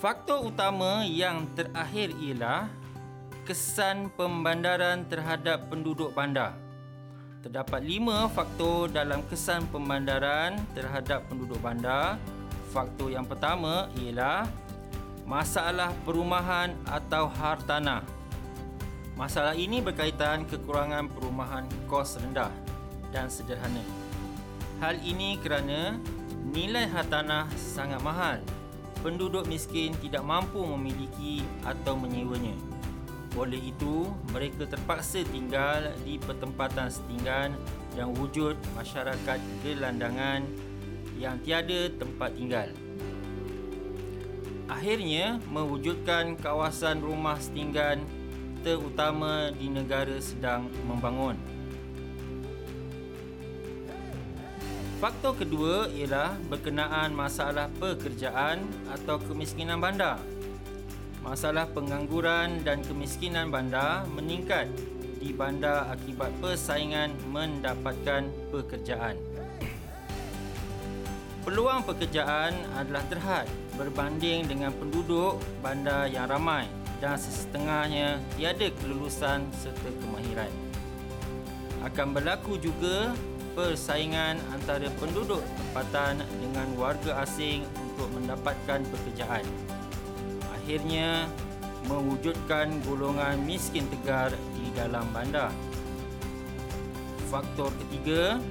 Faktor 0.00 0.48
utama 0.48 1.04
yang 1.04 1.44
terakhir 1.52 2.16
ialah 2.24 2.72
kesan 3.44 4.08
pembandaran 4.16 5.04
terhadap 5.12 5.68
penduduk 5.68 6.16
bandar. 6.16 6.56
Terdapat 7.44 7.84
lima 7.84 8.32
faktor 8.32 8.88
dalam 8.88 9.20
kesan 9.28 9.68
pembandaran 9.68 10.56
terhadap 10.72 11.28
penduduk 11.28 11.60
bandar. 11.60 12.16
Faktor 12.72 13.12
yang 13.12 13.28
pertama 13.28 13.92
ialah 14.00 14.48
masalah 15.28 15.92
perumahan 16.08 16.72
atau 16.88 17.28
hartanah. 17.28 18.08
Masalah 19.20 19.52
ini 19.52 19.84
berkaitan 19.84 20.48
kekurangan 20.48 21.12
perumahan 21.12 21.68
kos 21.84 22.16
rendah 22.16 22.63
dan 23.14 23.30
sederhana. 23.30 23.78
Hal 24.82 24.98
ini 25.06 25.38
kerana 25.38 26.02
nilai 26.50 26.90
hartanah 26.90 27.46
sangat 27.54 28.02
mahal. 28.02 28.42
Penduduk 29.06 29.46
miskin 29.46 29.94
tidak 30.02 30.26
mampu 30.26 30.58
memiliki 30.66 31.46
atau 31.62 31.94
menyewanya. 31.94 32.58
Oleh 33.38 33.70
itu, 33.70 34.10
mereka 34.34 34.66
terpaksa 34.66 35.22
tinggal 35.30 35.94
di 36.02 36.18
pertempatan 36.18 36.90
setinggan 36.90 37.54
yang 37.94 38.10
wujud 38.18 38.58
masyarakat 38.74 39.38
gelandangan 39.62 40.42
yang 41.14 41.38
tiada 41.46 41.86
tempat 41.94 42.34
tinggal. 42.34 42.70
akhirnya 44.64 45.38
mewujudkan 45.52 46.40
kawasan 46.40 47.04
rumah 47.04 47.36
setinggan 47.36 48.00
terutama 48.64 49.52
di 49.52 49.68
negara 49.68 50.16
sedang 50.24 50.72
membangun. 50.88 51.36
Faktor 55.04 55.36
kedua 55.36 55.84
ialah 55.92 56.32
berkenaan 56.48 57.12
masalah 57.12 57.68
pekerjaan 57.76 58.64
atau 58.88 59.20
kemiskinan 59.20 59.76
bandar. 59.76 60.16
Masalah 61.20 61.68
pengangguran 61.68 62.64
dan 62.64 62.80
kemiskinan 62.80 63.52
bandar 63.52 64.08
meningkat 64.08 64.64
di 65.20 65.28
bandar 65.36 65.92
akibat 65.92 66.32
persaingan 66.40 67.12
mendapatkan 67.28 68.32
pekerjaan. 68.48 69.20
Peluang 71.44 71.84
pekerjaan 71.84 72.56
adalah 72.72 73.04
terhad 73.12 73.44
berbanding 73.76 74.48
dengan 74.48 74.72
penduduk 74.72 75.36
bandar 75.60 76.08
yang 76.08 76.32
ramai 76.32 76.64
dan 77.04 77.20
sesetengahnya 77.20 78.24
tiada 78.40 78.72
kelulusan 78.80 79.52
serta 79.52 79.90
kemahiran. 80.00 80.48
Akan 81.84 82.16
berlaku 82.16 82.56
juga 82.56 83.12
persaingan 83.54 84.36
antara 84.50 84.90
penduduk 84.98 85.40
tempatan 85.56 86.20
dengan 86.42 86.68
warga 86.74 87.22
asing 87.22 87.62
untuk 87.78 88.10
mendapatkan 88.18 88.82
pekerjaan. 88.90 89.46
Akhirnya 90.52 91.30
mewujudkan 91.86 92.82
golongan 92.82 93.38
miskin 93.46 93.86
tegar 93.88 94.34
di 94.58 94.66
dalam 94.74 95.06
bandar. 95.14 95.54
Faktor 97.30 97.70
ketiga 97.86 98.42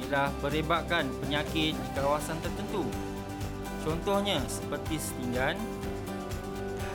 ialah 0.00 0.28
perebakan 0.44 1.08
penyakit 1.24 1.72
di 1.72 1.88
kawasan 1.96 2.36
tertentu. 2.44 2.84
Contohnya 3.84 4.40
seperti 4.48 4.96
setinggan, 4.96 5.60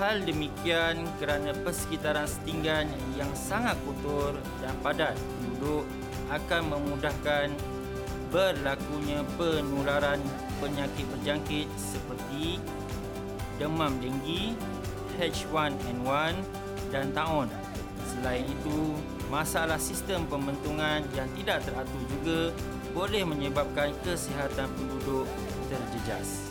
hal 0.01 0.23
demikian 0.25 1.05
kerana 1.19 1.53
persekitaran 1.61 2.25
setinggan 2.25 2.89
yang 3.19 3.29
sangat 3.35 3.77
kotor 3.85 4.33
dan 4.63 4.73
padat 4.79 5.13
penduduk 5.37 5.85
akan 6.29 6.61
memudahkan 6.77 7.49
berlakunya 8.29 9.25
penularan 9.37 10.21
penyakit 10.61 11.05
berjangkit 11.09 11.67
seperti 11.73 12.61
demam 13.57 13.97
denggi, 13.97 14.53
H1N1 15.17 16.35
dan 16.93 17.11
taun. 17.11 17.49
Selain 18.05 18.45
itu, 18.45 18.95
masalah 19.27 19.81
sistem 19.81 20.25
pembentungan 20.29 21.03
yang 21.13 21.29
tidak 21.37 21.65
teratur 21.65 22.01
juga 22.07 22.39
boleh 22.93 23.23
menyebabkan 23.25 23.93
kesihatan 24.01 24.69
penduduk 24.73 25.25
terjejas. 25.69 26.49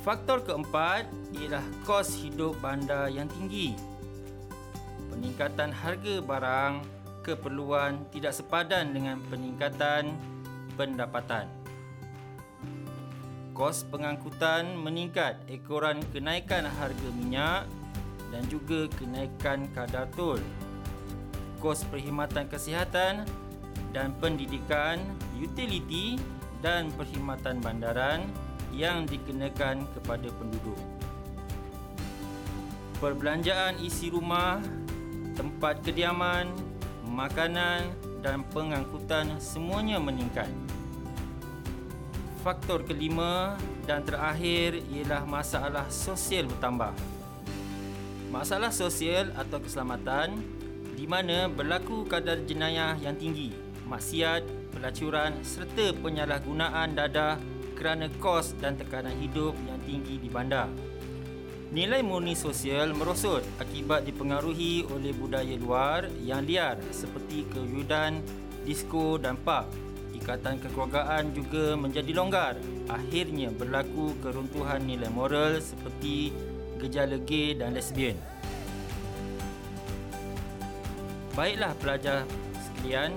Faktor 0.00 0.40
keempat 0.40 1.04
ialah 1.36 1.64
kos 1.84 2.16
hidup 2.24 2.56
bandar 2.64 3.12
yang 3.12 3.28
tinggi. 3.28 3.76
Peningkatan 5.12 5.76
harga 5.76 6.24
barang 6.24 6.99
keperluan 7.20 8.08
tidak 8.12 8.32
sepadan 8.36 8.92
dengan 8.92 9.20
peningkatan 9.28 10.12
pendapatan. 10.74 11.46
Kos 13.52 13.84
pengangkutan 13.92 14.72
meningkat 14.72 15.36
ekoran 15.44 16.00
kenaikan 16.16 16.64
harga 16.64 17.08
minyak 17.12 17.68
dan 18.32 18.42
juga 18.48 18.88
kenaikan 18.96 19.68
kadar 19.76 20.08
tol. 20.16 20.40
Kos 21.60 21.84
perkhidmatan 21.92 22.48
kesihatan 22.48 23.28
dan 23.92 24.16
pendidikan, 24.16 24.96
utiliti 25.36 26.16
dan 26.64 26.88
perkhidmatan 26.96 27.60
bandaran 27.60 28.24
yang 28.72 29.04
dikenakan 29.04 29.84
kepada 29.92 30.28
penduduk. 30.40 30.80
Perbelanjaan 32.96 33.80
isi 33.80 34.08
rumah, 34.08 34.60
tempat 35.36 35.84
kediaman, 35.84 36.52
makanan 37.10 37.90
dan 38.22 38.46
pengangkutan 38.54 39.36
semuanya 39.42 39.98
meningkat. 39.98 40.46
Faktor 42.40 42.86
kelima 42.86 43.58
dan 43.84 44.00
terakhir 44.06 44.80
ialah 44.88 45.26
masalah 45.28 45.84
sosial 45.92 46.48
bertambah. 46.48 46.94
Masalah 48.30 48.70
sosial 48.70 49.34
atau 49.34 49.58
keselamatan 49.58 50.38
di 50.94 51.04
mana 51.04 51.50
berlaku 51.50 52.06
kadar 52.06 52.40
jenayah 52.46 52.94
yang 53.02 53.18
tinggi, 53.18 53.52
maksiat, 53.90 54.46
pelacuran 54.70 55.34
serta 55.42 55.92
penyalahgunaan 55.98 56.94
dadah 56.94 57.36
kerana 57.74 58.06
kos 58.22 58.54
dan 58.62 58.78
tekanan 58.78 59.18
hidup 59.18 59.52
yang 59.66 59.80
tinggi 59.82 60.16
di 60.22 60.28
bandar. 60.30 60.70
Nilai 61.70 62.02
murni 62.02 62.34
sosial 62.34 62.90
merosot 62.98 63.46
akibat 63.62 64.02
dipengaruhi 64.02 64.90
oleh 64.90 65.14
budaya 65.14 65.54
luar 65.54 66.10
yang 66.18 66.42
liar 66.42 66.74
seperti 66.90 67.46
kewujudan, 67.46 68.18
disko 68.66 69.22
dan 69.22 69.38
pub. 69.38 69.70
Ikatan 70.10 70.58
kekeluargaan 70.58 71.30
juga 71.30 71.78
menjadi 71.78 72.10
longgar. 72.10 72.58
Akhirnya 72.90 73.54
berlaku 73.54 74.18
keruntuhan 74.18 74.82
nilai 74.82 75.14
moral 75.14 75.62
seperti 75.62 76.34
gejala 76.82 77.22
gay 77.22 77.54
dan 77.54 77.78
lesbian. 77.78 78.18
Baiklah 81.38 81.70
pelajar 81.78 82.26
sekalian, 82.66 83.14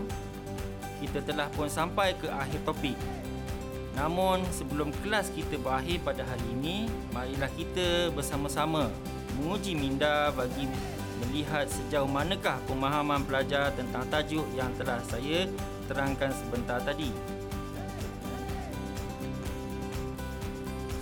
kita 1.02 1.26
telah 1.26 1.50
pun 1.58 1.66
sampai 1.66 2.14
ke 2.22 2.30
akhir 2.30 2.62
topik. 2.70 3.23
Namun 3.94 4.42
sebelum 4.50 4.90
kelas 5.06 5.30
kita 5.30 5.62
berakhir 5.62 6.02
pada 6.02 6.26
hari 6.26 6.46
ini, 6.58 6.90
marilah 7.14 7.50
kita 7.54 8.10
bersama-sama 8.10 8.90
menguji 9.38 9.78
minda 9.78 10.34
bagi 10.34 10.66
melihat 11.24 11.70
sejauh 11.70 12.10
manakah 12.10 12.58
pemahaman 12.66 13.22
pelajar 13.24 13.70
tentang 13.78 14.04
tajuk 14.10 14.46
yang 14.58 14.70
telah 14.76 15.00
saya 15.08 15.46
terangkan 15.86 16.34
sebentar 16.34 16.82
tadi. 16.82 17.10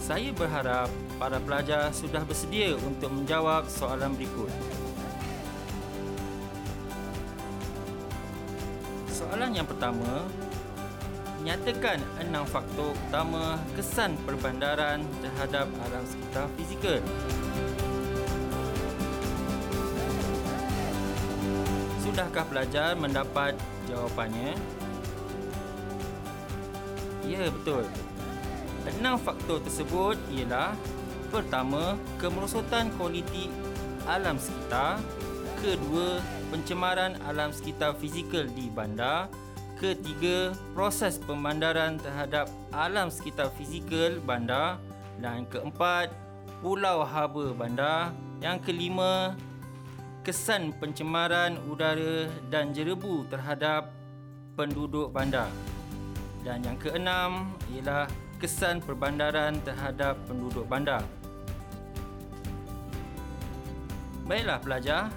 Saya 0.03 0.35
berharap 0.35 0.91
para 1.15 1.39
pelajar 1.39 1.95
sudah 1.95 2.27
bersedia 2.27 2.75
untuk 2.75 3.15
menjawab 3.15 3.71
soalan 3.71 4.11
berikut. 4.19 4.51
Soalan 9.07 9.55
yang 9.55 9.63
pertama, 9.69 10.27
nyatakan 11.41 11.97
enam 12.21 12.45
faktor 12.45 12.93
utama 12.93 13.57
kesan 13.73 14.13
perbandaran 14.23 15.01
terhadap 15.25 15.65
alam 15.89 16.03
sekitar 16.05 16.45
fizikal. 16.53 17.01
Sudahkah 22.05 22.45
pelajar 22.45 22.93
mendapat 22.93 23.57
jawapannya? 23.89 24.53
Ya, 27.25 27.49
betul. 27.49 27.85
Enam 28.97 29.17
faktor 29.21 29.61
tersebut 29.61 30.17
ialah 30.33 30.73
Pertama, 31.31 31.95
kemerosotan 32.19 32.91
kualiti 32.99 33.47
alam 34.03 34.35
sekitar 34.35 34.99
Kedua, 35.63 36.19
pencemaran 36.51 37.15
alam 37.23 37.55
sekitar 37.55 37.95
fizikal 37.95 38.43
di 38.51 38.67
bandar 38.67 39.31
Ketiga, 39.81 40.53
proses 40.77 41.17
pemandaran 41.17 41.97
terhadap 41.97 42.45
alam 42.69 43.09
sekitar 43.09 43.49
fizikal 43.57 44.21
bandar 44.21 44.77
dan 45.17 45.49
keempat, 45.49 46.13
pulau 46.61 47.01
haba 47.01 47.49
bandar. 47.57 48.13
Yang 48.45 48.69
kelima, 48.69 49.33
kesan 50.21 50.69
pencemaran 50.77 51.57
udara 51.65 52.29
dan 52.53 52.77
jerebu 52.77 53.25
terhadap 53.25 53.89
penduduk 54.53 55.09
bandar. 55.09 55.49
Dan 56.45 56.61
yang 56.61 56.77
keenam 56.77 57.49
ialah 57.73 58.05
kesan 58.37 58.85
perbandaran 58.85 59.57
terhadap 59.65 60.13
penduduk 60.29 60.69
bandar. 60.69 61.01
Baiklah 64.29 64.61
pelajar, 64.61 65.09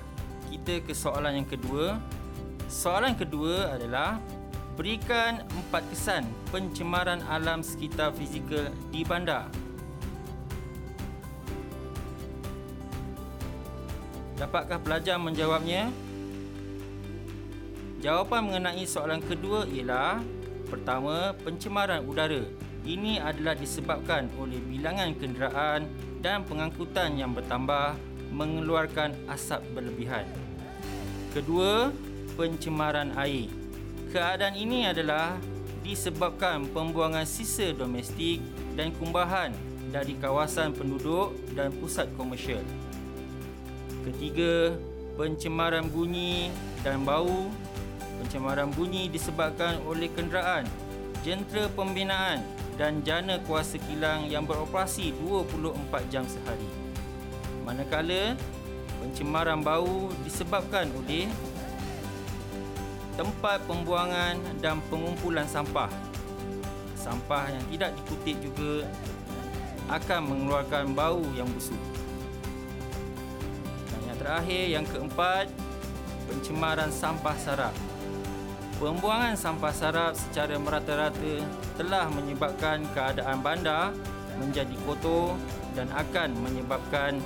kita 0.48 0.80
ke 0.80 0.96
soalan 0.96 1.44
yang 1.44 1.48
kedua. 1.52 2.00
Soalan 2.64 3.12
kedua 3.12 3.76
adalah 3.76 4.16
berikan 4.74 5.42
empat 5.46 5.86
kesan 5.90 6.26
pencemaran 6.50 7.22
alam 7.30 7.62
sekitar 7.62 8.10
fizikal 8.14 8.70
di 8.90 9.06
bandar. 9.06 9.50
Dapatkah 14.34 14.82
pelajar 14.82 15.16
menjawabnya? 15.16 15.94
Jawapan 18.02 18.40
mengenai 18.50 18.84
soalan 18.84 19.22
kedua 19.22 19.64
ialah 19.70 20.20
Pertama, 20.74 21.30
pencemaran 21.44 22.02
udara. 22.02 22.42
Ini 22.82 23.22
adalah 23.22 23.54
disebabkan 23.56 24.26
oleh 24.36 24.58
bilangan 24.58 25.14
kenderaan 25.16 25.88
dan 26.18 26.44
pengangkutan 26.44 27.14
yang 27.14 27.30
bertambah 27.30 27.96
mengeluarkan 28.34 29.14
asap 29.30 29.62
berlebihan. 29.70 30.26
Kedua, 31.30 31.94
pencemaran 32.34 33.14
air. 33.14 33.63
Keadaan 34.14 34.54
ini 34.54 34.86
adalah 34.86 35.34
disebabkan 35.82 36.70
pembuangan 36.70 37.26
sisa 37.26 37.74
domestik 37.74 38.38
dan 38.78 38.94
kumbahan 38.94 39.50
dari 39.90 40.14
kawasan 40.22 40.70
penduduk 40.70 41.34
dan 41.58 41.74
pusat 41.82 42.06
komersial. 42.14 42.62
Ketiga, 44.06 44.78
pencemaran 45.18 45.90
bunyi 45.90 46.54
dan 46.86 47.02
bau. 47.02 47.50
Pencemaran 48.22 48.70
bunyi 48.70 49.10
disebabkan 49.10 49.82
oleh 49.82 50.06
kenderaan, 50.14 50.62
jentera 51.26 51.66
pembinaan 51.74 52.38
dan 52.78 53.02
jana 53.02 53.42
kuasa 53.42 53.82
kilang 53.82 54.30
yang 54.30 54.46
beroperasi 54.46 55.10
24 55.26 55.74
jam 56.14 56.22
sehari. 56.22 56.70
Manakala 57.66 58.38
pencemaran 59.02 59.58
bau 59.58 60.14
disebabkan 60.22 60.86
oleh 61.02 61.26
tempat 63.14 63.62
pembuangan 63.66 64.38
dan 64.58 64.82
pengumpulan 64.90 65.46
sampah. 65.46 65.90
Sampah 66.98 67.50
yang 67.50 67.64
tidak 67.70 67.90
dikutip 68.02 68.36
juga 68.42 68.88
akan 69.92 70.20
mengeluarkan 70.24 70.96
bau 70.96 71.22
yang 71.36 71.46
busuk. 71.52 71.78
Dan 73.92 74.00
yang 74.08 74.18
terakhir, 74.18 74.64
yang 74.72 74.86
keempat, 74.88 75.46
pencemaran 76.26 76.90
sampah 76.90 77.36
sarap. 77.36 77.74
Pembuangan 78.80 79.38
sampah 79.38 79.70
sarap 79.70 80.12
secara 80.18 80.58
merata-rata 80.58 81.34
telah 81.78 82.10
menyebabkan 82.10 82.82
keadaan 82.90 83.38
bandar 83.38 83.94
menjadi 84.34 84.74
kotor 84.82 85.38
dan 85.78 85.86
akan 85.94 86.34
menyebabkan 86.42 87.22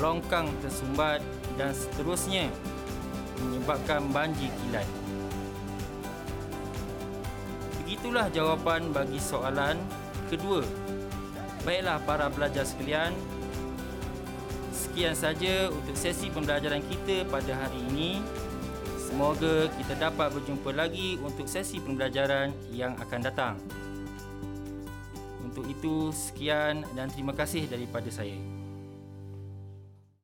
longkang 0.00 0.48
tersumbat 0.64 1.20
dan 1.60 1.76
seterusnya 1.76 2.48
menyebabkan 3.42 4.06
banjir 4.14 4.48
kilat. 4.62 4.86
Begitulah 7.82 8.30
jawapan 8.30 8.88
bagi 8.94 9.18
soalan 9.18 9.76
kedua. 10.30 10.64
Baiklah 11.62 12.02
para 12.02 12.26
pelajar 12.32 12.66
sekalian, 12.66 13.14
sekian 14.72 15.14
saja 15.14 15.70
untuk 15.70 15.94
sesi 15.94 16.32
pembelajaran 16.32 16.82
kita 16.88 17.28
pada 17.30 17.54
hari 17.54 17.78
ini. 17.92 18.18
Semoga 18.98 19.68
kita 19.76 19.94
dapat 20.00 20.32
berjumpa 20.32 20.72
lagi 20.72 21.20
untuk 21.20 21.44
sesi 21.44 21.78
pembelajaran 21.78 22.50
yang 22.72 22.96
akan 22.96 23.20
datang. 23.20 23.54
Untuk 25.44 25.68
itu, 25.68 26.08
sekian 26.16 26.80
dan 26.96 27.12
terima 27.12 27.36
kasih 27.36 27.68
daripada 27.68 28.08
saya. 28.08 28.51